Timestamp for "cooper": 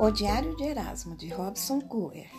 1.80-2.30